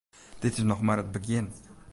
Dit 0.43 0.57
is 0.57 0.63
noch 0.63 0.81
mar 0.85 0.99
it 1.03 1.13
begjin. 1.15 1.47